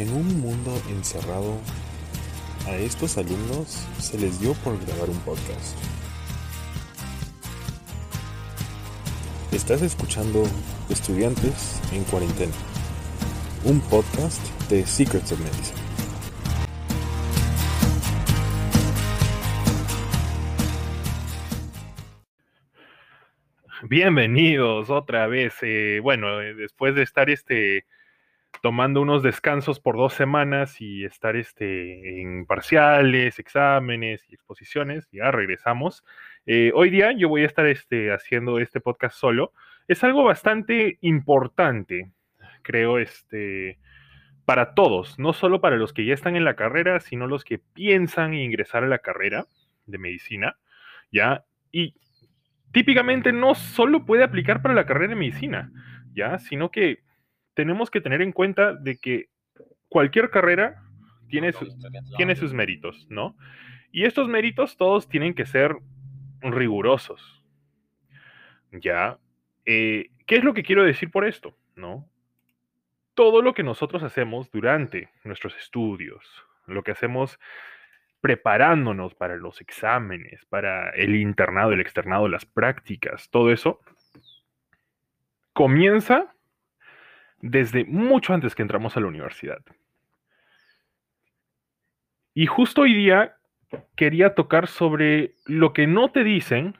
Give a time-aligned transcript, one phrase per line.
[0.00, 1.58] En un mundo encerrado,
[2.66, 5.76] a estos alumnos se les dio por grabar un podcast.
[9.52, 10.44] Estás escuchando
[10.88, 12.54] Estudiantes en Cuarentena,
[13.66, 14.40] un podcast
[14.70, 15.78] de Secrets of Medicine.
[23.82, 25.58] Bienvenidos otra vez.
[25.60, 27.84] eh, bueno, eh, después de estar este
[28.62, 35.30] tomando unos descansos por dos semanas y estar este, en parciales, exámenes y exposiciones, ya
[35.30, 36.04] regresamos.
[36.46, 39.52] Eh, hoy día yo voy a estar este, haciendo este podcast solo.
[39.88, 42.12] Es algo bastante importante,
[42.62, 43.78] creo, este,
[44.44, 47.58] para todos, no solo para los que ya están en la carrera, sino los que
[47.58, 49.46] piensan ingresar a la carrera
[49.86, 50.56] de medicina,
[51.10, 51.44] ¿ya?
[51.72, 51.94] Y
[52.72, 55.72] típicamente no solo puede aplicar para la carrera de medicina,
[56.12, 56.38] ¿ya?
[56.38, 57.02] Sino que
[57.54, 59.28] tenemos que tener en cuenta de que
[59.88, 60.82] cualquier carrera
[61.28, 61.66] tiene, su-
[62.16, 63.36] tiene sus méritos, ¿no?
[63.92, 65.76] Y estos méritos todos tienen que ser
[66.40, 67.44] rigurosos.
[68.72, 69.18] ¿Ya?
[69.64, 71.56] Eh, ¿Qué es lo que quiero decir por esto?
[71.74, 72.08] ¿No?
[73.14, 76.24] Todo lo que nosotros hacemos durante nuestros estudios,
[76.66, 77.38] lo que hacemos
[78.20, 83.80] preparándonos para los exámenes, para el internado, el externado, las prácticas, todo eso,
[85.52, 86.34] comienza
[87.40, 89.60] desde mucho antes que entramos a la universidad.
[92.34, 93.36] Y justo hoy día
[93.96, 96.78] quería tocar sobre lo que no te dicen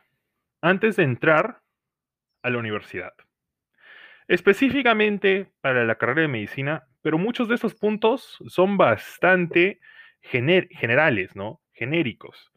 [0.61, 1.63] antes de entrar
[2.43, 3.13] a la universidad.
[4.29, 9.81] Específicamente para la carrera de medicina, pero muchos de estos puntos son bastante
[10.23, 11.61] gener- generales, ¿no?
[11.73, 12.53] Genéricos.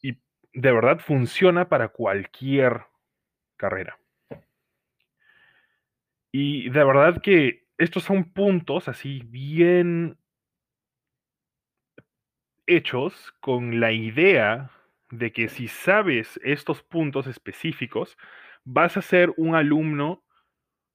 [0.00, 0.18] Y
[0.52, 2.82] de verdad funciona para cualquier
[3.56, 3.98] carrera.
[6.36, 10.18] Y de verdad que estos son puntos así bien
[12.66, 14.68] hechos con la idea
[15.12, 18.18] de que si sabes estos puntos específicos,
[18.64, 20.24] vas a ser un alumno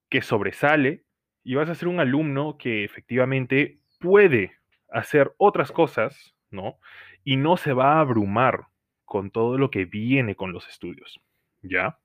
[0.09, 1.05] que sobresale
[1.45, 4.57] y vas a ser un alumno que efectivamente puede
[4.89, 6.79] hacer otras cosas, ¿no?
[7.23, 8.67] Y no se va a abrumar
[9.05, 11.21] con todo lo que viene con los estudios,
[11.61, 11.97] ¿ya?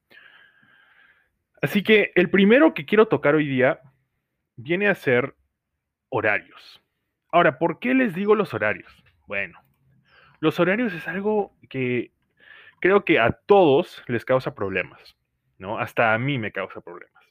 [1.62, 3.80] Así que el primero que quiero tocar hoy día
[4.56, 5.34] viene a ser
[6.08, 6.82] horarios.
[7.30, 8.92] Ahora, ¿por qué les digo los horarios?
[9.26, 9.60] Bueno,
[10.40, 12.12] los horarios es algo que
[12.80, 15.16] creo que a todos les causa problemas,
[15.58, 15.78] ¿no?
[15.78, 17.24] Hasta a mí me causa problemas.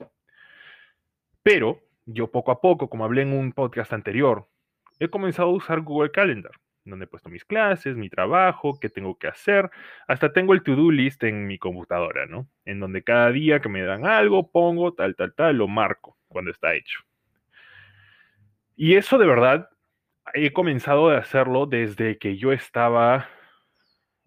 [1.43, 4.47] Pero yo poco a poco, como hablé en un podcast anterior,
[4.99, 6.51] he comenzado a usar Google Calendar,
[6.85, 9.69] donde he puesto mis clases, mi trabajo, qué tengo que hacer.
[10.07, 12.47] Hasta tengo el to-do list en mi computadora, ¿no?
[12.65, 16.51] En donde cada día que me dan algo, pongo tal, tal, tal, lo marco cuando
[16.51, 16.99] está hecho.
[18.75, 19.69] Y eso de verdad
[20.33, 23.29] he comenzado a hacerlo desde que yo estaba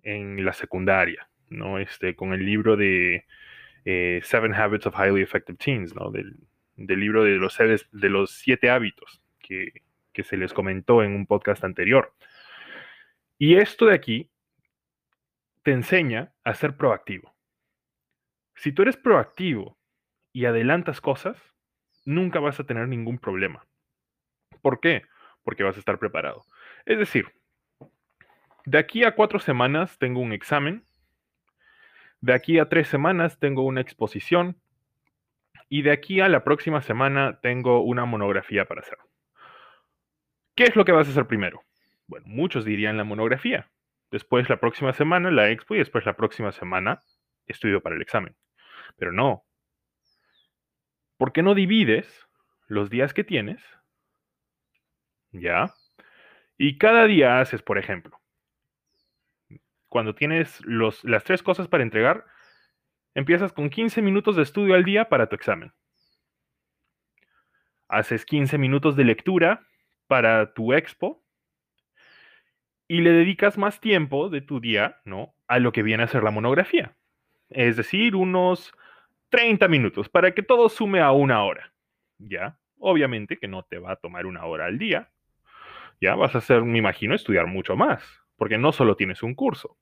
[0.03, 1.79] en la secundaria, ¿no?
[1.79, 3.25] Este, con el libro de
[3.85, 6.11] eh, Seven Habits of Highly Effective Teens, ¿no?
[6.11, 6.37] Del,
[6.77, 9.73] del libro de los, de los siete hábitos que,
[10.13, 12.15] que se les comentó en un podcast anterior.
[13.39, 14.31] Y esto de aquí
[15.63, 17.35] te enseña a ser proactivo.
[18.55, 19.77] Si tú eres proactivo
[20.33, 21.37] y adelantas cosas,
[22.05, 23.67] nunca vas a tener ningún problema.
[24.63, 25.03] ¿Por qué?
[25.43, 26.45] Porque vas a estar preparado.
[26.87, 27.27] Es decir,
[28.65, 30.87] de aquí a cuatro semanas tengo un examen,
[32.21, 34.61] de aquí a tres semanas tengo una exposición
[35.69, 38.99] y de aquí a la próxima semana tengo una monografía para hacer.
[40.55, 41.66] ¿Qué es lo que vas a hacer primero?
[42.07, 43.71] Bueno, muchos dirían la monografía.
[44.11, 47.03] Después la próxima semana la expo y después la próxima semana
[47.47, 48.37] estudio para el examen.
[48.97, 49.45] Pero no.
[51.17, 52.29] ¿Por qué no divides
[52.69, 53.63] los días que tienes?
[55.33, 55.75] ¿Ya?
[56.57, 58.21] Y cada día haces, por ejemplo,
[59.89, 62.25] cuando tienes las tres cosas para entregar,
[63.15, 65.73] empiezas con 15 minutos de estudio al día para tu examen.
[67.89, 69.67] Haces 15 minutos de lectura
[70.07, 71.26] para tu expo
[72.89, 75.35] y le dedicas más tiempo de tu día, ¿no?
[75.49, 76.97] A lo que viene a ser la monografía.
[77.49, 78.73] Es decir, unos
[79.31, 81.73] 30 minutos para que todo sume a una hora.
[82.19, 82.59] ¿Ya?
[82.79, 85.11] Obviamente que no te va a tomar una hora al día.
[86.01, 88.03] Ya vas a hacer, me imagino, estudiar mucho más,
[88.37, 89.79] porque no solo tienes un curso.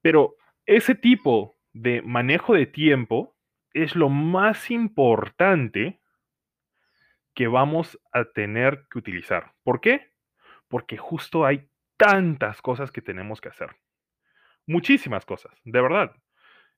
[0.00, 0.36] Pero
[0.66, 3.36] ese tipo de manejo de tiempo
[3.72, 6.00] es lo más importante
[7.34, 9.52] que vamos a tener que utilizar.
[9.62, 10.12] ¿Por qué?
[10.68, 13.70] Porque justo hay tantas cosas que tenemos que hacer.
[14.66, 16.12] Muchísimas cosas, de verdad.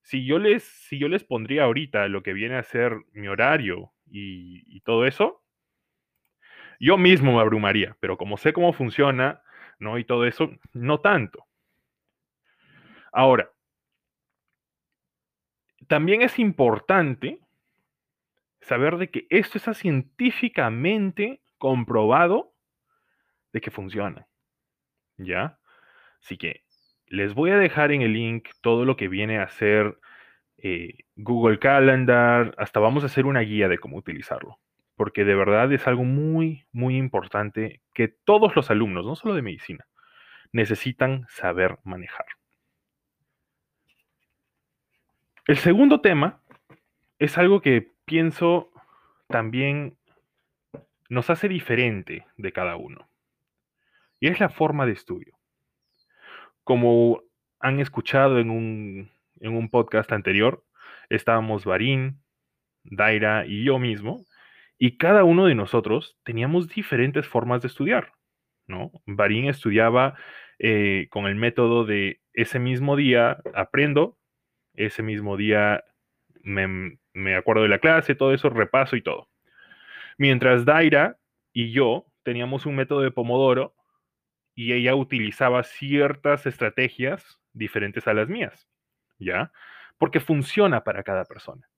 [0.03, 3.93] Si yo les, si yo les pondría ahorita lo que viene a ser mi horario
[4.07, 5.43] y, y todo eso,
[6.81, 9.43] Yo mismo me abrumaría, pero como sé cómo funciona,
[9.79, 9.99] ¿no?
[9.99, 11.47] Y todo eso, no tanto.
[13.13, 13.51] Ahora,
[15.89, 17.41] también es importante
[18.61, 22.53] saber de que esto está científicamente comprobado
[23.53, 24.29] de que funciona.
[25.19, 25.59] ¿Ya?
[26.21, 26.63] Así que
[27.09, 29.99] les voy a dejar en el link todo lo que viene a ser
[30.59, 34.59] eh, Google Calendar, hasta vamos a hacer una guía de cómo utilizarlo,
[34.97, 39.43] porque de verdad es algo muy, muy importante que todos los alumnos, no solo de
[39.43, 39.87] medicina,
[40.53, 42.27] necesitan saber manejar.
[45.47, 46.41] El segundo tema
[47.19, 48.71] es algo que pienso
[49.29, 49.97] también
[51.09, 53.09] nos hace diferente de cada uno,
[54.21, 55.39] y es la forma de estudio.
[56.65, 57.23] Como
[57.61, 59.11] han escuchado en un
[59.41, 60.65] en un podcast anterior,
[61.09, 62.23] estábamos Barín,
[62.85, 64.25] Daira y yo mismo,
[64.79, 68.13] y cada uno de nosotros teníamos diferentes formas de estudiar,
[68.67, 68.93] ¿no?
[69.07, 70.15] Barín estudiaba
[70.59, 74.19] eh, con el método de ese mismo día aprendo,
[74.75, 75.85] ese mismo día
[76.43, 79.29] me, me acuerdo de la clase, todo eso, repaso y todo.
[80.19, 81.19] Mientras Daira
[81.53, 83.75] y yo teníamos un método de Pomodoro
[84.57, 88.67] y ella utilizaba ciertas estrategias diferentes a las mías.
[89.19, 89.53] ¿ya?
[89.99, 91.69] Porque funciona para cada persona.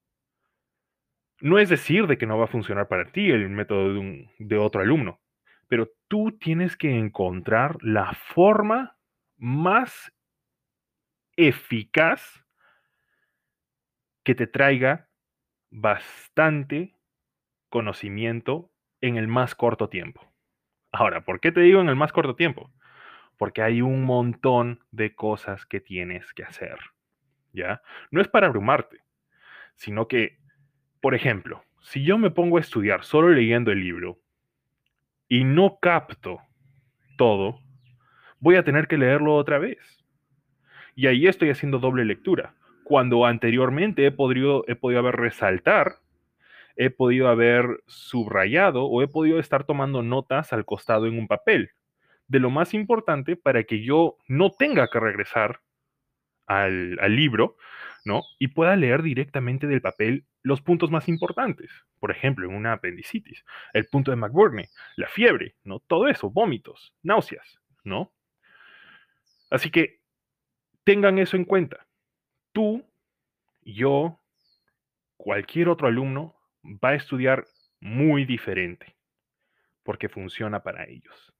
[1.40, 4.58] No es decir de que no va a funcionar para ti el método de, de
[4.58, 5.20] otro alumno,
[5.68, 8.96] pero tú tienes que encontrar la forma
[9.36, 10.12] más
[11.36, 12.44] eficaz
[14.24, 15.08] que te traiga
[15.70, 16.96] bastante
[17.68, 20.28] conocimiento en el más corto tiempo.
[20.92, 22.70] Ahora, ¿por qué te digo en el más corto tiempo?
[23.36, 26.78] Porque hay un montón de cosas que tienes que hacer.
[27.52, 27.82] ¿ya?
[28.10, 28.98] No es para abrumarte,
[29.76, 30.38] sino que,
[31.00, 34.18] por ejemplo, si yo me pongo a estudiar solo leyendo el libro
[35.28, 36.40] y no capto
[37.16, 37.60] todo,
[38.40, 40.04] voy a tener que leerlo otra vez.
[40.94, 42.54] Y ahí estoy haciendo doble lectura.
[42.84, 45.96] Cuando anteriormente he podido, he podido haber resaltar,
[46.78, 51.72] he podido haber subrayado o he podido estar tomando notas al costado en un papel
[52.28, 55.60] de lo más importante para que yo no tenga que regresar
[56.46, 57.56] al, libro,
[58.04, 58.22] ¿no?
[58.38, 61.68] Y pueda leer directamente del papel los puntos más importantes.
[61.98, 64.66] Por ejemplo, en una apendicitis, el punto de McBurney,
[64.96, 65.80] la fiebre, ¿no?
[65.80, 68.12] Todo eso, vómitos, náuseas, ¿no?
[69.50, 70.00] Así que
[70.84, 71.86] tengan eso en cuenta.
[72.52, 72.86] Tú,
[73.62, 74.20] yo,
[75.16, 77.46] cualquier otro alumno va a estudiar
[77.80, 78.96] muy diferente
[79.82, 81.32] porque funciona para ellos.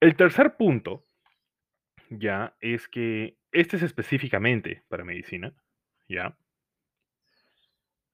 [0.00, 1.06] El tercer punto
[2.08, 5.54] ya es que este es específicamente para medicina,
[6.08, 6.36] ya,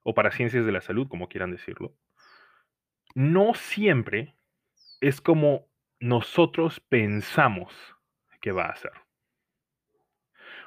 [0.03, 1.97] o para ciencias de la salud, como quieran decirlo.
[3.15, 4.37] No siempre
[5.01, 5.69] es como
[5.99, 7.75] nosotros pensamos
[8.41, 8.93] que va a ser.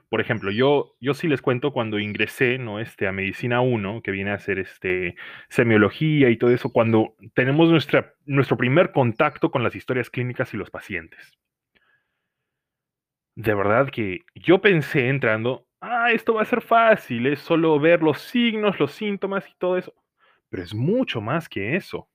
[0.09, 2.79] Por ejemplo, yo, yo sí les cuento cuando ingresé ¿no?
[2.79, 5.15] este, a Medicina 1, que viene a ser este,
[5.49, 10.57] semiología y todo eso, cuando tenemos nuestra, nuestro primer contacto con las historias clínicas y
[10.57, 11.37] los pacientes
[13.39, 18.03] de verdad que yo pensé entrando, ah, esto va a ser fácil, es solo ver
[18.03, 19.93] los signos, los síntomas y todo eso.
[20.49, 22.09] Pero es mucho más que eso.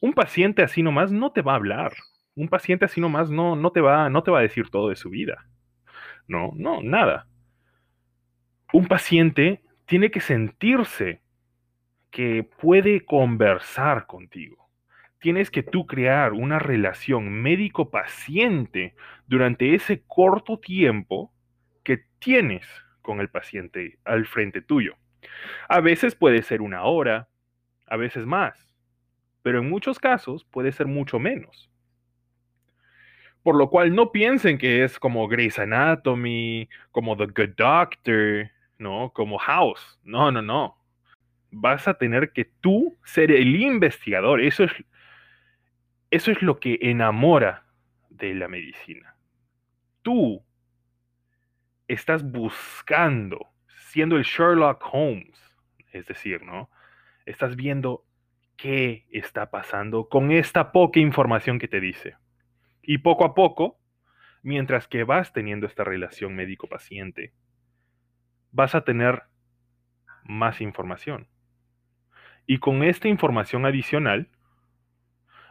[0.00, 1.92] Un paciente así nomás no te va a hablar.
[2.36, 4.96] Un paciente así nomás no, no, te, va, no te va a decir todo de
[4.96, 5.44] su vida.
[6.28, 7.26] No, no, nada.
[8.72, 11.22] Un paciente tiene que sentirse
[12.10, 14.68] que puede conversar contigo
[15.20, 18.94] tienes que tú crear una relación médico-paciente
[19.26, 21.32] durante ese corto tiempo
[21.82, 22.66] que tienes
[23.02, 24.96] con el paciente al frente tuyo.
[25.68, 27.28] A veces puede ser una hora,
[27.86, 28.68] a veces más,
[29.42, 31.70] pero en muchos casos puede ser mucho menos.
[33.48, 39.10] Por lo cual no piensen que es como Grey's Anatomy, como The Good Doctor, ¿no?
[39.14, 39.98] Como House.
[40.04, 40.76] No, no, no.
[41.50, 44.42] Vas a tener que tú ser el investigador.
[44.42, 44.72] Eso es
[46.10, 47.64] eso es lo que enamora
[48.10, 49.16] de la medicina.
[50.02, 50.44] Tú
[51.86, 53.48] estás buscando,
[53.90, 55.40] siendo el Sherlock Holmes,
[55.92, 56.68] es decir, ¿no?
[57.24, 58.04] Estás viendo
[58.58, 62.18] qué está pasando con esta poca información que te dice.
[62.90, 63.78] Y poco a poco,
[64.42, 67.34] mientras que vas teniendo esta relación médico-paciente,
[68.50, 69.24] vas a tener
[70.24, 71.28] más información.
[72.46, 74.30] Y con esta información adicional,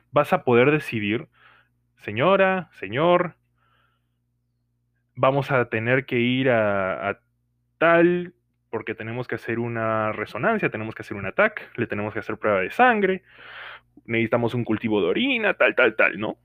[0.09, 1.27] vas a poder decidir,
[1.97, 3.35] señora, señor,
[5.13, 7.19] vamos a tener que ir a,
[7.77, 8.33] tal
[8.71, 12.37] porque tenemos que hacer una resonancia, tenemos que hacer un ataque, le tenemos que hacer
[12.37, 13.21] prueba de sangre,
[14.05, 16.39] necesitamos un cultivo de orina, tal, tal, tal, ¿no?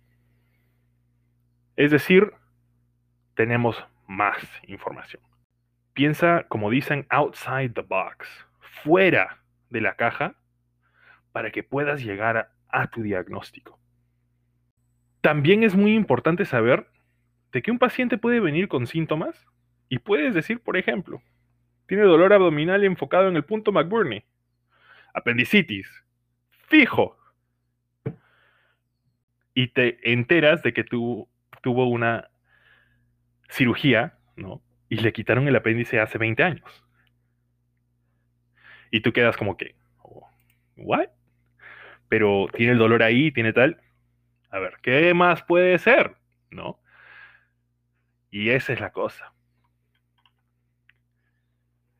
[1.77, 2.33] Es decir,
[3.35, 4.37] tenemos más
[4.67, 5.23] información.
[5.95, 8.29] Piensa, como dicen, outside the box,
[8.83, 10.35] fuera de la caja,
[11.33, 13.79] para que puedas llegar a, tu diagnóstico.
[15.21, 16.89] También es muy importante saber
[17.53, 19.47] de que un paciente puede venir con síntomas
[19.89, 21.23] y puedes decir, por ejemplo,
[21.87, 24.25] tiene dolor abdominal enfocado en el punto McBurney,
[25.15, 25.89] apendicitis,
[26.69, 27.19] fijo,
[29.55, 31.29] y te enteras de que tú
[31.63, 32.29] tuvo una
[33.49, 34.63] cirugía, ¿no?
[34.89, 36.85] Y le quitaron el apéndice hace 20 años.
[38.91, 40.29] Y tú quedas como que, oh,
[40.77, 41.09] ¿what?
[42.09, 43.81] Pero tiene el dolor ahí, tiene tal.
[44.51, 46.17] A ver, ¿qué más puede ser?
[46.51, 46.79] ¿No?
[48.31, 49.33] Y esa es la cosa.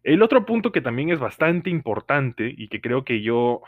[0.03, 3.63] El otro punto que también es bastante importante y que creo que yo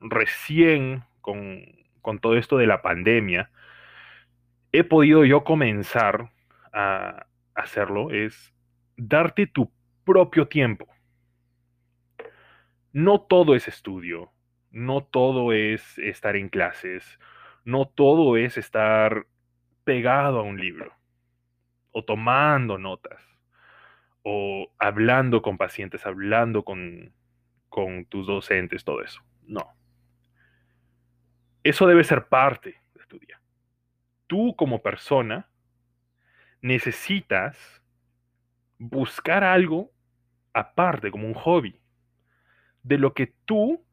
[0.00, 1.64] recién con,
[2.02, 3.50] con todo esto de la pandemia
[4.78, 6.30] he podido yo comenzar
[6.70, 8.52] a hacerlo es
[8.96, 9.72] darte tu
[10.04, 10.86] propio tiempo.
[12.92, 14.32] No todo es estudio,
[14.70, 17.18] no todo es estar en clases,
[17.64, 19.26] no todo es estar
[19.84, 20.92] pegado a un libro
[21.92, 23.22] o tomando notas
[24.22, 27.14] o hablando con pacientes, hablando con,
[27.70, 29.22] con tus docentes, todo eso.
[29.46, 29.74] No.
[31.62, 33.40] Eso debe ser parte de tu día.
[34.26, 35.48] Tú como persona
[36.60, 37.82] necesitas
[38.78, 39.92] buscar algo
[40.52, 41.80] aparte, como un hobby,
[42.82, 43.84] de lo que tú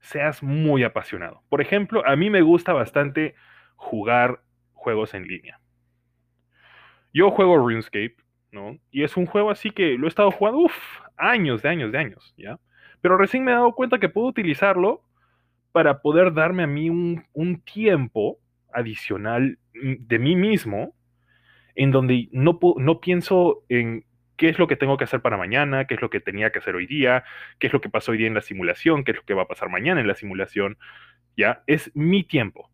[0.00, 1.42] seas muy apasionado.
[1.48, 3.34] Por ejemplo, a mí me gusta bastante
[3.76, 4.42] jugar
[4.72, 5.60] juegos en línea.
[7.12, 8.16] Yo juego RuneScape,
[8.52, 8.78] ¿no?
[8.90, 11.98] Y es un juego así que lo he estado jugando, uff, años, de años, de
[11.98, 12.58] años, ¿ya?
[13.00, 15.02] Pero recién me he dado cuenta que puedo utilizarlo
[15.72, 18.38] para poder darme a mí un, un tiempo
[18.76, 20.94] adicional de mí mismo
[21.74, 24.04] en donde no, no pienso en
[24.36, 26.58] qué es lo que tengo que hacer para mañana, qué es lo que tenía que
[26.58, 27.24] hacer hoy día,
[27.58, 29.42] qué es lo que pasó hoy día en la simulación, qué es lo que va
[29.42, 30.78] a pasar mañana en la simulación,
[31.36, 31.62] ¿ya?
[31.66, 32.70] Es mi tiempo.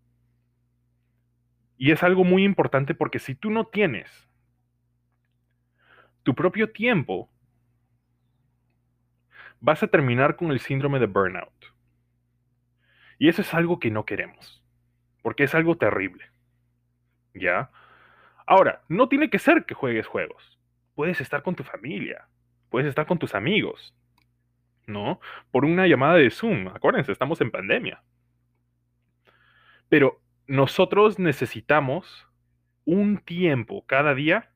[1.77, 4.29] Y es algo muy importante porque si tú no tienes
[6.23, 7.29] tu propio tiempo,
[9.61, 11.53] vas a terminar con el síndrome de burnout.
[13.19, 14.62] Y eso es algo que no queremos,
[15.23, 16.31] porque es algo terrible.
[17.35, 17.71] ¿Ya?
[18.47, 20.59] Ahora, no tiene que ser que juegues juegos.
[20.95, 22.29] Puedes estar con tu familia,
[22.69, 23.95] puedes estar con tus amigos,
[24.87, 25.21] ¿no?
[25.50, 26.69] Por una llamada de Zoom.
[26.69, 28.02] Acuérdense, estamos en pandemia.
[29.88, 32.29] Pero nosotros necesitamos
[32.85, 34.50] un tiempo cada día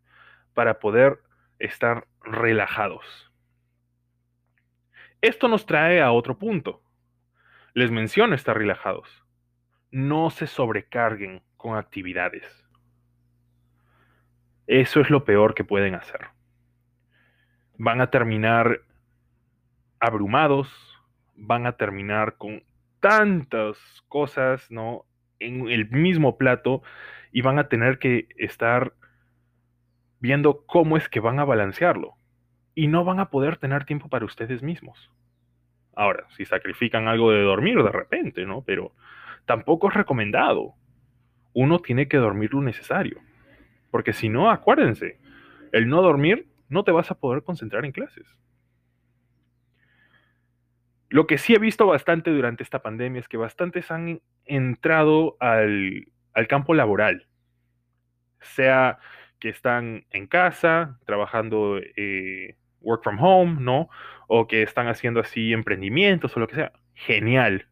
[0.53, 1.21] para poder
[1.59, 3.31] estar relajados.
[5.21, 6.83] Esto nos trae a otro punto.
[7.73, 9.26] Les menciono estar relajados.
[9.97, 12.45] No se sobrecarguen con actividades.
[14.67, 16.27] Eso es lo peor que pueden hacer.
[17.79, 18.83] Van a terminar
[19.99, 20.69] abrumados,
[21.35, 22.63] van a terminar con
[23.01, 25.07] tantas cosas, ¿no?
[25.39, 26.83] En el mismo plato
[27.33, 28.93] y van a tener que estar
[30.21, 32.17] viendo cómo es que van a balancearlo.
[32.75, 35.11] Y no van a poder tener tiempo para ustedes mismos.
[35.95, 38.61] Ahora, si sacrifican algo de dormir de repente, ¿no?
[38.61, 38.93] Pero
[39.47, 40.75] tampoco es recomendado.
[41.55, 43.21] Uno tiene que dormir lo necesario.
[43.91, 45.19] Porque si no, acuérdense,
[45.73, 48.27] el no dormir no te vas a poder concentrar en clases.
[51.09, 56.09] Lo que sí he visto bastante durante esta pandemia es que bastantes han entrado al,
[56.35, 57.27] al campo laboral,
[58.41, 58.99] sea
[59.39, 63.89] que están en casa, trabajando eh, work from home, ¿no?
[64.27, 66.73] O que están haciendo así emprendimientos o lo que sea.
[66.95, 67.67] Genial.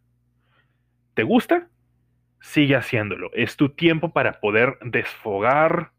[1.15, 1.69] ¿Te gusta?
[2.41, 3.31] Sigue haciéndolo.
[3.35, 5.93] Es tu tiempo para poder desfogar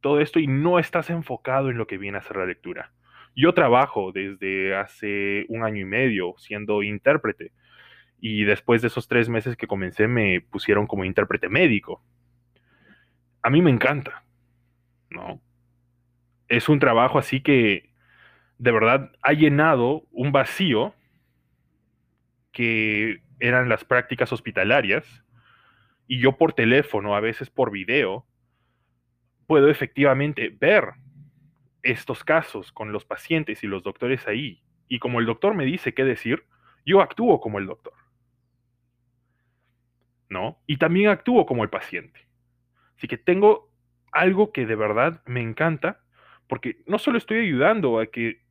[0.00, 2.92] todo esto y no estás enfocado en lo que viene a ser la lectura.
[3.36, 7.52] Yo trabajo desde hace un año y medio siendo intérprete
[8.20, 12.02] y después de esos tres meses que comencé me pusieron como intérprete médico.
[13.42, 14.24] A mí me encanta
[15.14, 15.40] ¿no?
[16.48, 17.90] Es un trabajo así que
[18.58, 20.94] de verdad ha llenado un vacío
[22.52, 25.24] que eran las prácticas hospitalarias
[26.06, 28.26] y yo por teléfono, a veces por video,
[29.46, 30.94] puedo efectivamente ver
[31.82, 34.62] estos casos con los pacientes y los doctores ahí.
[34.88, 36.44] Y como el doctor me dice qué decir,
[36.84, 37.94] yo actúo como el doctor.
[40.28, 40.58] ¿No?
[40.66, 42.26] Y también actúo como el paciente.
[42.96, 43.70] Así que tengo
[44.12, 46.00] algo que de verdad me encanta,
[46.48, 48.42] porque no solo estoy ayudando a que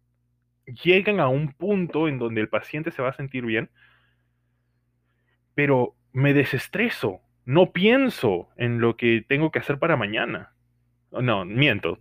[0.66, 3.70] llegan a un punto en donde el paciente se va a sentir bien,
[5.56, 10.54] pero me desestreso, no pienso en lo que tengo que hacer para mañana.
[11.12, 12.00] No, miento.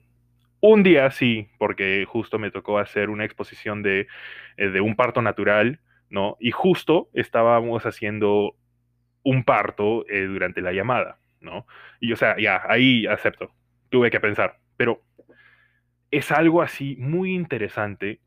[0.61, 4.07] Un día sí, porque justo me tocó hacer una exposición de,
[4.57, 6.37] eh, de un parto natural, ¿no?
[6.39, 8.55] Y justo estábamos haciendo
[9.25, 11.67] un parto eh, durante la llamada, ¿no?
[12.01, 13.53] Y o sea, ya, ahí acepto,
[13.89, 15.03] tuve que pensar, pero
[16.11, 18.21] es algo así muy interesante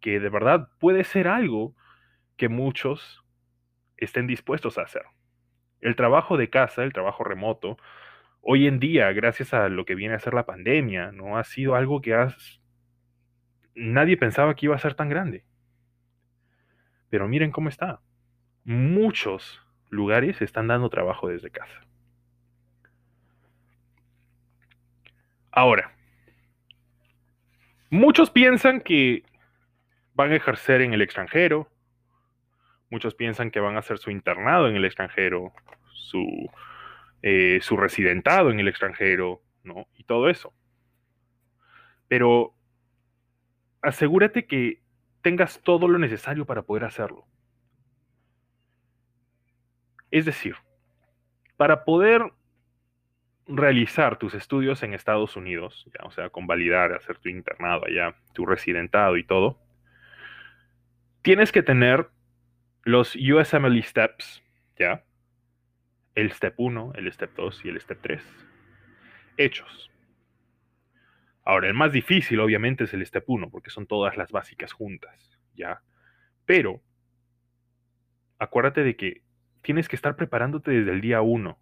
[0.00, 1.74] que de verdad puede ser algo
[2.36, 3.24] que muchos
[3.98, 5.02] estén dispuestos a hacer.
[5.80, 7.76] El trabajo de casa, el trabajo remoto,
[8.40, 11.36] hoy en día, gracias a lo que viene a ser la pandemia, ¿no?
[11.36, 12.16] Ha sido algo que
[13.74, 15.44] nadie pensaba que iba a ser tan grande.
[17.10, 18.00] Pero miren cómo está.
[18.64, 21.80] Muchos lugares están dando trabajo desde casa.
[25.50, 25.96] Ahora,
[27.90, 29.24] muchos piensan que
[30.14, 31.70] van a ejercer en el extranjero,
[32.90, 35.52] muchos piensan que van a hacer su internado en el extranjero,
[35.92, 36.50] su,
[37.22, 39.86] eh, su residentado en el extranjero, ¿no?
[39.96, 40.54] Y todo eso.
[42.08, 42.54] Pero
[43.82, 44.82] asegúrate que
[45.22, 47.26] tengas todo lo necesario para poder hacerlo.
[50.10, 50.56] Es decir,
[51.56, 52.32] para poder
[53.46, 58.46] realizar tus estudios en Estados Unidos, ya, o sea, convalidar, hacer tu internado allá, tu
[58.46, 59.58] residentado y todo,
[61.22, 62.08] tienes que tener
[62.84, 64.42] los USMLE Steps,
[64.78, 65.04] ¿ya?
[66.14, 68.22] El Step 1, el Step 2 y el Step 3,
[69.36, 69.90] hechos.
[71.44, 75.38] Ahora, el más difícil obviamente es el Step 1, porque son todas las básicas juntas,
[75.54, 75.82] ¿ya?
[76.44, 76.82] Pero,
[78.38, 79.22] acuérdate de que
[79.62, 81.58] tienes que estar preparándote desde el día 1,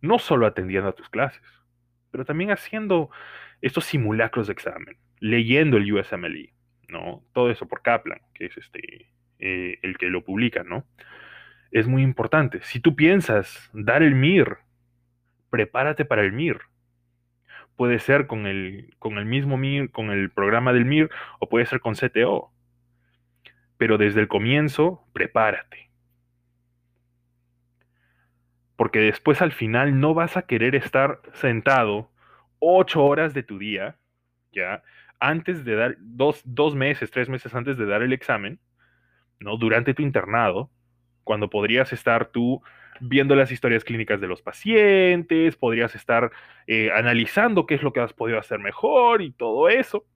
[0.00, 1.42] no solo atendiendo a tus clases,
[2.10, 3.10] pero también haciendo
[3.60, 6.54] estos simulacros de examen, leyendo el USMLE,
[6.88, 7.24] ¿no?
[7.32, 10.84] Todo eso por Kaplan, que es este, eh, el que lo publica, ¿no?
[11.70, 12.60] Es muy importante.
[12.62, 14.58] Si tú piensas dar el MIR,
[15.50, 16.60] prepárate para el MIR.
[17.76, 21.66] Puede ser con el, con el mismo MIR, con el programa del MIR, o puede
[21.66, 22.52] ser con CTO.
[23.76, 25.90] Pero desde el comienzo, prepárate.
[28.76, 32.10] Porque después al final no vas a querer estar sentado
[32.58, 33.96] ocho horas de tu día,
[34.52, 34.82] ¿ya?
[35.20, 38.58] Antes de dar, dos, dos meses, tres meses antes de dar el examen,
[39.40, 39.56] ¿no?
[39.56, 40.70] Durante tu internado,
[41.24, 42.62] cuando podrías estar tú
[43.00, 46.30] viendo las historias clínicas de los pacientes, podrías estar
[46.66, 50.06] eh, analizando qué es lo que has podido hacer mejor y todo eso,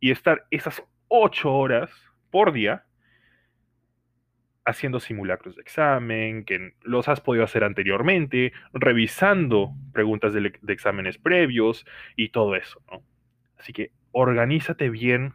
[0.00, 1.90] y estar esas ocho horas
[2.30, 2.84] por día
[4.64, 11.84] haciendo simulacros de examen, que los has podido hacer anteriormente, revisando preguntas de, exámenes previos
[12.16, 12.80] y todo eso.
[13.58, 15.34] Así que organízate bien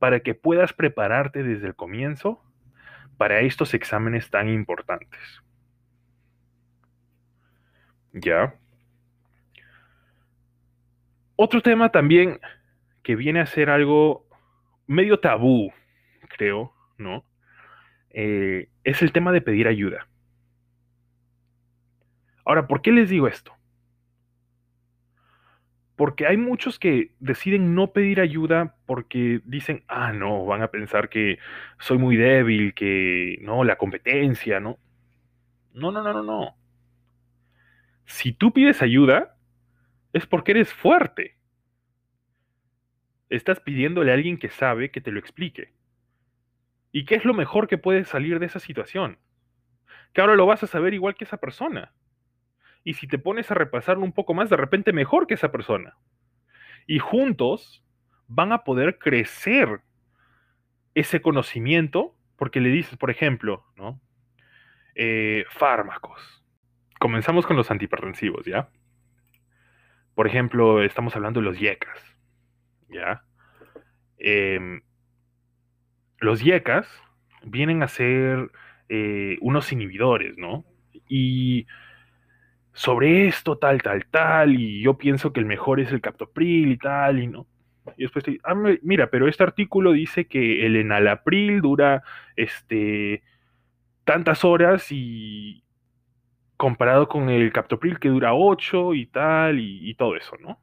[0.00, 2.42] para que puedas prepararte desde el comienzo
[3.18, 5.20] para estos exámenes tan importantes.
[8.12, 8.54] ¿Ya?
[11.36, 12.40] Otro tema también
[13.02, 14.26] que viene a ser algo
[14.86, 15.70] medio tabú,
[16.36, 17.24] creo, ¿no?
[18.08, 20.08] Eh, es el tema de pedir ayuda.
[22.46, 23.54] Ahora, ¿por qué les digo esto?
[26.00, 31.10] Porque hay muchos que deciden no pedir ayuda porque dicen, ah, no, van a pensar
[31.10, 31.38] que
[31.78, 34.78] soy muy débil, que no, la competencia, ¿no?
[35.74, 36.56] No, no, no, no, no.
[38.06, 39.36] Si tú pides ayuda,
[40.14, 41.36] es porque eres fuerte.
[43.28, 45.74] Estás pidiéndole a alguien que sabe que te lo explique.
[46.92, 49.18] ¿Y qué es lo mejor que puede salir de esa situación?
[50.14, 51.92] Que ahora lo vas a saber igual que esa persona
[52.84, 55.96] y si te pones a repasarlo un poco más, de repente mejor que esa persona.
[56.86, 57.84] Y juntos
[58.26, 59.80] van a poder crecer
[60.94, 64.00] ese conocimiento porque le dices, por ejemplo, ¿no?
[64.94, 66.42] Eh, fármacos.
[66.98, 68.70] Comenzamos con los antihipertensivos, ¿ya?
[70.14, 72.16] Por ejemplo, estamos hablando de los YECAS,
[72.88, 73.24] ¿ya?
[74.18, 74.82] Em,
[76.18, 76.88] los YECAS
[77.42, 78.50] vienen a ser
[78.88, 80.64] eh, unos inhibidores, ¿no?
[81.08, 81.66] Y
[82.72, 86.78] sobre esto, tal, tal, tal, y yo pienso que el mejor es el captopril y
[86.78, 87.46] tal, y no.
[87.96, 92.02] Y después, ah, mira, pero este artículo dice que el enalapril dura
[92.36, 93.22] este,
[94.04, 95.64] tantas horas y
[96.56, 100.60] comparado con el captopril que dura 8 y tal, y, y todo eso, ¿no?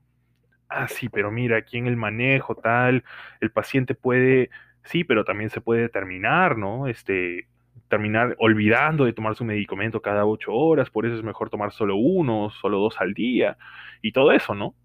[0.69, 3.03] Ah, sí, pero mira, aquí en el manejo tal,
[3.41, 4.49] el paciente puede,
[4.83, 6.87] sí, pero también se puede determinar, ¿no?
[6.87, 7.47] Este,
[7.87, 11.95] terminar olvidando de tomar su medicamento cada ocho horas, por eso es mejor tomar solo
[11.95, 13.57] uno, solo dos al día,
[14.01, 14.75] y todo eso, ¿no?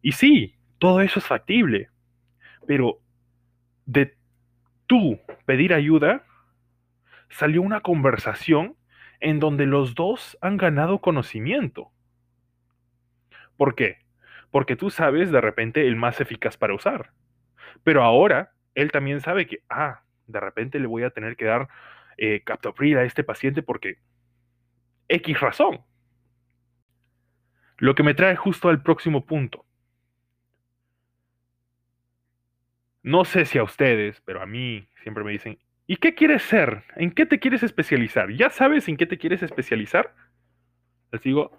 [0.00, 1.90] Y sí, todo eso es factible,
[2.66, 2.98] pero
[3.86, 4.16] de
[4.86, 6.24] tú pedir ayuda,
[7.30, 8.76] salió una conversación
[9.20, 11.90] en donde los dos han ganado conocimiento.
[13.56, 13.98] ¿Por qué?
[14.50, 17.12] Porque tú sabes de repente el más eficaz para usar.
[17.84, 21.68] Pero ahora él también sabe que, ah, de repente le voy a tener que dar
[22.16, 23.98] eh, captopril a este paciente porque
[25.08, 25.82] X razón.
[27.78, 29.66] Lo que me trae justo al próximo punto.
[33.02, 36.84] No sé si a ustedes, pero a mí siempre me dicen, ¿y qué quieres ser?
[36.96, 38.30] ¿En qué te quieres especializar?
[38.30, 40.14] ¿Ya sabes en qué te quieres especializar?
[41.10, 41.50] Les digo,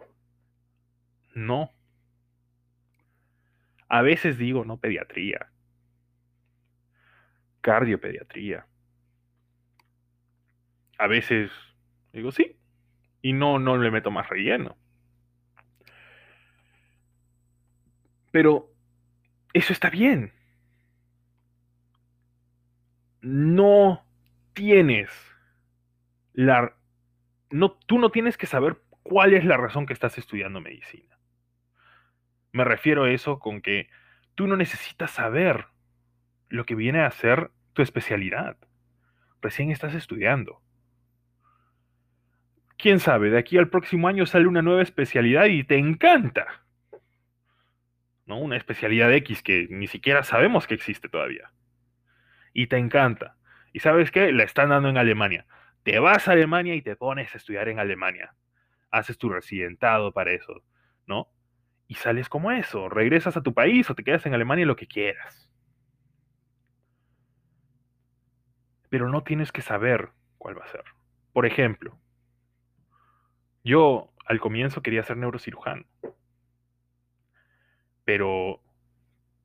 [1.36, 1.70] no.
[3.90, 5.50] A veces digo, no, pediatría.
[7.62, 8.66] Cardiopediatría.
[10.98, 11.52] A veces
[12.12, 12.58] digo, sí.
[13.22, 14.78] Y no, no le meto más relleno.
[18.32, 18.70] Pero
[19.54, 20.34] eso está bien
[23.24, 24.06] no
[24.54, 25.10] tienes
[26.34, 26.76] la...
[27.50, 31.18] No, tú no tienes que saber cuál es la razón que estás estudiando medicina.
[32.52, 33.90] Me refiero a eso con que
[34.36, 35.68] tú no necesitas saber
[36.50, 38.58] lo que viene a ser tu especialidad.
[39.42, 40.62] Recién estás estudiando.
[42.84, 46.66] Quién sabe, de aquí al próximo año sale una nueva especialidad y te encanta.
[48.26, 48.40] ¿No?
[48.40, 51.50] Una especialidad X que ni siquiera sabemos que existe todavía
[52.52, 53.38] y te encanta.
[53.72, 54.34] ¿Y sabes qué?
[54.34, 55.46] La están dando en Alemania.
[55.84, 58.36] Te vas a Alemania y te pones a estudiar en Alemania.
[58.92, 60.62] Haces tu residentado para eso,
[61.08, 61.30] ¿no?
[61.88, 62.90] Y sales como eso.
[62.90, 65.50] Regresas a tu país o te quedas en Alemania lo que quieras.
[68.90, 70.84] Pero no tienes que saber cuál va a ser.
[71.32, 71.98] Por ejemplo,
[73.64, 75.86] yo al comienzo quería ser neurocirujano.
[78.06, 78.62] Pero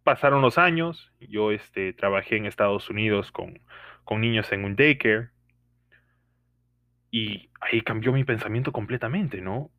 [0.02, 3.60] pasaron los años, yo este, trabajé en Estados Unidos con,
[4.04, 5.30] con niños en un daycare
[7.10, 9.70] y ahí cambió mi pensamiento completamente, ¿no?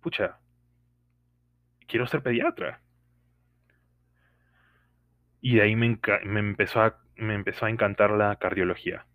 [0.00, 0.38] Pucha,
[1.86, 2.80] quiero ser pediatra.
[5.40, 9.06] Y de ahí me, me, empezó a, me empezó a encantar la cardiología.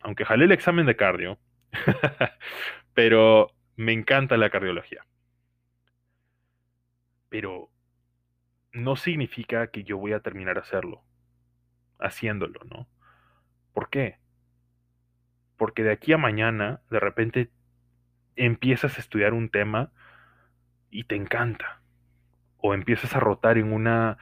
[0.00, 1.38] Aunque jalé el examen de cardio,
[2.94, 5.06] pero me encanta la cardiología.
[7.28, 7.70] Pero
[8.72, 11.02] no significa que yo voy a terminar hacerlo,
[11.98, 12.88] haciéndolo, ¿no?
[13.72, 14.18] ¿Por qué?
[15.56, 17.50] Porque de aquí a mañana, de repente,
[18.36, 19.92] empiezas a estudiar un tema
[20.90, 21.80] y te encanta.
[22.58, 24.18] O empiezas a rotar en una,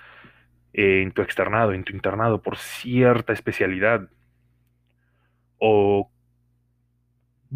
[0.72, 4.08] eh, en tu externado, en tu internado, por cierta especialidad.
[5.58, 6.10] O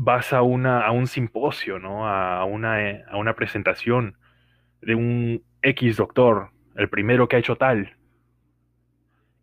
[0.01, 2.09] vas a, una, a un simposio, ¿no?
[2.09, 4.17] A una, eh, a una presentación
[4.81, 7.97] de un X doctor el primero que ha hecho tal,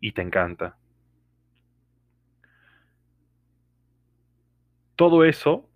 [0.00, 0.78] y te encanta.
[4.96, 5.68] Todo eso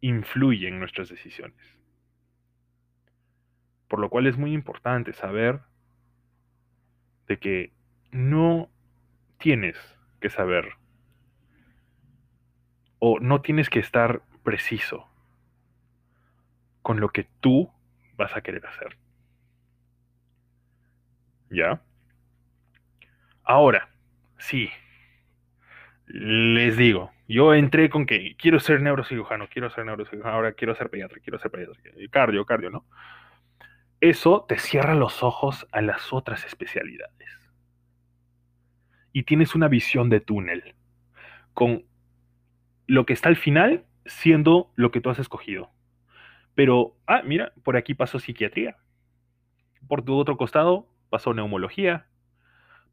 [0.00, 1.58] influye en nuestras decisiones.
[3.88, 5.62] Por lo cual es muy importante saber
[7.26, 7.72] de que
[8.12, 8.70] no
[9.38, 9.76] tienes
[10.20, 10.76] que saber
[13.06, 15.06] o no tienes que estar preciso
[16.80, 17.70] con lo que tú
[18.16, 18.96] vas a querer hacer.
[21.50, 21.82] ¿Ya?
[23.42, 23.90] Ahora,
[24.38, 24.70] sí,
[26.06, 30.88] les digo, yo entré con que quiero ser neurocirujano, quiero ser neurocirujano, ahora quiero ser
[30.88, 31.78] pediatra, quiero ser pediatra,
[32.10, 32.86] cardio, cardio, ¿no?
[34.00, 37.28] Eso te cierra los ojos a las otras especialidades.
[39.12, 40.74] Y tienes una visión de túnel,
[41.52, 41.84] con
[42.86, 45.70] lo que está al final siendo lo que tú has escogido.
[46.54, 48.76] Pero, ah, mira, por aquí pasó psiquiatría.
[49.88, 52.06] Por tu otro costado, pasó neumología,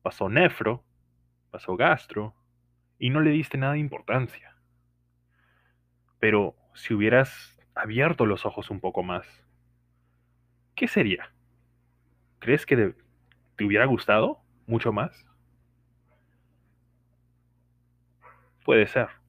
[0.01, 0.83] pasó nefro,
[1.51, 2.35] pasó gastro,
[2.97, 4.55] y no le diste nada de importancia.
[6.19, 9.43] Pero si hubieras abierto los ojos un poco más,
[10.75, 11.31] ¿qué sería?
[12.39, 12.95] ¿Crees que
[13.55, 15.25] te hubiera gustado mucho más?
[18.63, 19.20] Puede ser.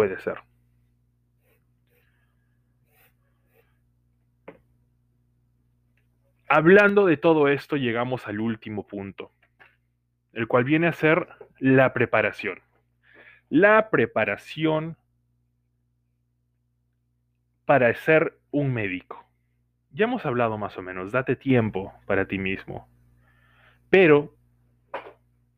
[0.00, 0.38] Puede ser.
[6.48, 9.30] Hablando de todo esto, llegamos al último punto,
[10.32, 12.62] el cual viene a ser la preparación.
[13.50, 14.96] La preparación
[17.66, 19.28] para ser un médico.
[19.90, 22.88] Ya hemos hablado más o menos, date tiempo para ti mismo.
[23.90, 24.34] Pero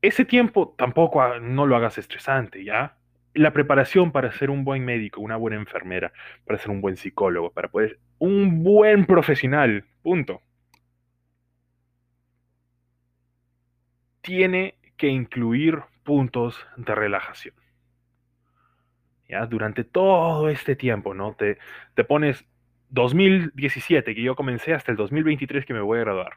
[0.00, 2.96] ese tiempo tampoco no lo hagas estresante, ¿ya?
[3.34, 6.12] La preparación para ser un buen médico, una buena enfermera,
[6.44, 10.42] para ser un buen psicólogo, para poder un buen profesional, punto.
[14.22, 17.54] tiene que incluir puntos de relajación.
[19.28, 19.46] ¿Ya?
[19.46, 21.34] Durante todo este tiempo, ¿no?
[21.34, 21.58] Te,
[21.94, 22.44] te pones
[22.90, 26.34] 2017, que yo comencé, hasta el 2023 que me voy a graduar.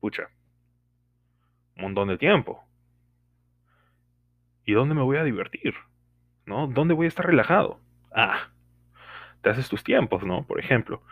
[0.00, 0.28] Pucha.
[1.76, 2.64] Un montón de tiempo.
[4.70, 5.74] ¿Y dónde me voy a divertir?
[6.46, 6.68] ¿No?
[6.68, 7.80] ¿Dónde voy a estar relajado?
[8.14, 8.50] Ah,
[9.42, 10.46] te haces tus tiempos, ¿no?
[10.46, 11.02] Por ejemplo,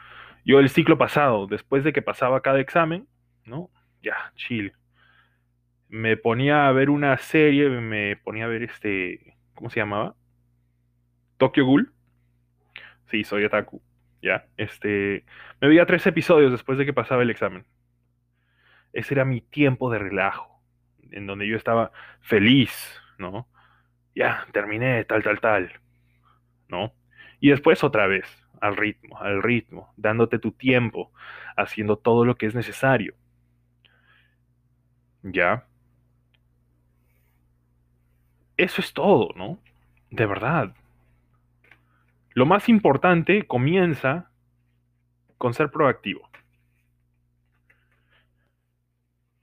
[0.44, 3.09] yo el ciclo pasado, después de que pasaba cada examen,
[3.44, 3.68] ¿no?
[4.01, 4.75] Ya, chill.
[5.88, 10.14] Me ponía a ver una serie, me ponía a ver este, ¿cómo se llamaba?
[11.37, 11.92] Tokyo Ghoul.
[13.11, 13.83] Sí, soy otaku.
[14.23, 15.25] Ya, este,
[15.61, 17.66] me veía tres episodios después de que pasaba el examen.
[18.92, 20.62] Ese era mi tiempo de relajo,
[21.11, 21.90] en donde yo estaba
[22.21, 23.48] feliz, ¿no?
[24.14, 25.72] Ya, terminé, tal, tal, tal,
[26.68, 26.92] ¿no?
[27.40, 28.26] Y después otra vez,
[28.61, 31.12] al ritmo, al ritmo, dándote tu tiempo,
[31.57, 33.14] haciendo todo lo que es necesario.
[35.22, 35.66] ¿Ya?
[38.57, 39.59] Eso es todo, ¿no?
[40.11, 40.74] De verdad.
[42.35, 44.31] Lo más importante comienza
[45.38, 46.28] con ser proactivo.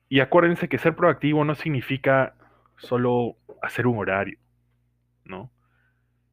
[0.10, 2.36] Y acuérdense que ser proactivo no significa
[2.78, 4.40] solo hacer un horario,
[5.24, 5.52] ¿no?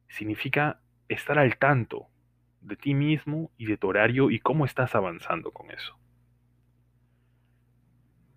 [0.07, 2.07] Significa estar al tanto
[2.61, 5.97] de ti mismo y de tu horario y cómo estás avanzando con eso.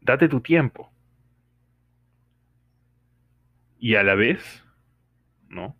[0.00, 0.90] Date tu tiempo.
[3.78, 4.64] Y a la vez,
[5.48, 5.76] ¿no?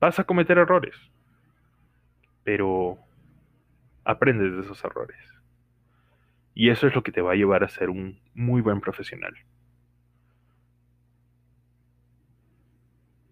[0.00, 0.96] Vas a cometer errores,
[2.42, 2.98] pero
[4.04, 5.29] aprendes de esos errores.
[6.60, 9.34] Y eso es lo que te va a llevar a ser un muy buen profesional.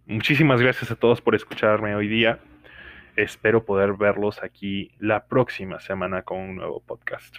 [0.06, 2.38] Muchísimas gracias a todos por escucharme hoy día.
[3.16, 7.36] Espero poder verlos aquí la próxima semana con un nuevo podcast.